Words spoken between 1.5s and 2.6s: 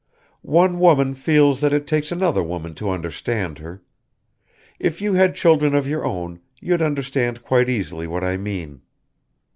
that it takes another